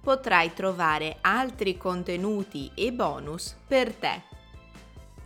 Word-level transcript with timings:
potrai 0.00 0.52
trovare 0.54 1.18
altri 1.20 1.76
contenuti 1.76 2.70
e 2.74 2.92
bonus 2.92 3.56
per 3.66 3.94
te. 3.94 4.22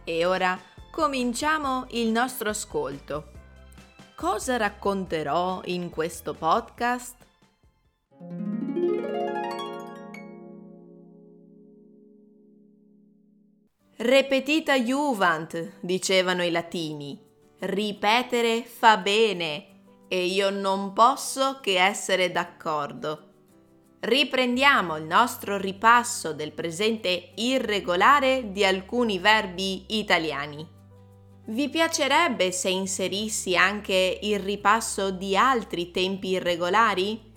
E 0.04 0.24
ora 0.24 0.58
cominciamo 0.90 1.86
il 1.90 2.08
nostro 2.08 2.50
ascolto. 2.50 3.30
Cosa 4.14 4.56
racconterò 4.56 5.62
in 5.64 5.90
questo 5.90 6.34
podcast? 6.34 7.16
Repetita 13.96 14.78
juvent, 14.78 15.74
dicevano 15.80 16.42
i 16.42 16.50
latini. 16.50 17.20
Ripetere 17.60 18.64
fa 18.64 18.96
bene 18.96 20.06
e 20.08 20.26
io 20.26 20.50
non 20.50 20.92
posso 20.92 21.60
che 21.60 21.80
essere 21.80 22.32
d'accordo. 22.32 23.31
Riprendiamo 24.04 24.96
il 24.96 25.04
nostro 25.04 25.56
ripasso 25.58 26.32
del 26.32 26.50
presente 26.50 27.34
irregolare 27.36 28.50
di 28.50 28.64
alcuni 28.64 29.20
verbi 29.20 29.84
italiani. 29.90 30.66
Vi 31.44 31.68
piacerebbe 31.68 32.50
se 32.50 32.68
inserissi 32.68 33.54
anche 33.54 34.18
il 34.22 34.40
ripasso 34.40 35.12
di 35.12 35.36
altri 35.36 35.92
tempi 35.92 36.30
irregolari? 36.30 37.32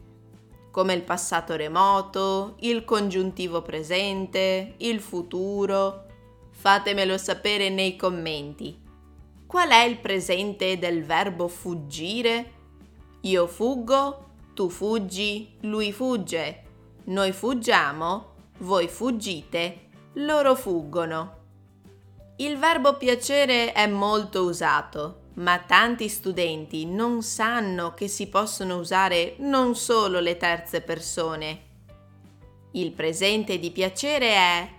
Come 0.72 0.94
il 0.96 1.04
passato 1.04 1.56
remoto, 1.56 2.56
il 2.62 2.84
congiuntivo 2.84 3.62
presente, 3.62 4.74
il 4.78 5.00
futuro. 5.02 6.06
Fatemelo 6.50 7.20
sapere 7.20 7.70
nei 7.70 7.96
commenti. 7.96 8.76
Qual 9.46 9.70
è 9.70 9.84
il 9.84 10.00
presente 10.00 10.80
del 10.80 11.04
verbo 11.04 11.48
fuggire? 11.48 12.54
Io 13.22 13.46
fuggo, 13.46 14.26
tu 14.56 14.70
fuggi, 14.70 15.58
lui 15.62 15.92
fugge, 15.92 16.64
noi 17.06 17.34
fuggiamo, 17.34 18.34
voi 18.60 18.88
fuggite, 18.88 19.90
loro 20.14 20.56
fuggono. 20.56 21.44
Il 22.38 22.58
verbo 22.58 22.96
piacere 22.96 23.74
è 23.74 23.86
molto 23.86 24.44
usato, 24.44 25.24
ma 25.36 25.60
tanti 25.60 26.08
studenti 26.08 26.86
non 26.86 27.22
sanno 27.22 27.94
che 27.94 28.08
si 28.08 28.28
possono 28.28 28.78
usare 28.78 29.36
non 29.40 29.76
solo 29.76 30.22
le 30.22 30.38
terze 30.38 30.80
persone. 30.80 31.64
Il 32.72 32.94
presente 32.94 33.60
di 33.60 33.72
piacere 33.72 34.28
è 34.30 34.70